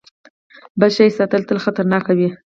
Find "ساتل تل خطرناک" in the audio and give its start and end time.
1.17-2.05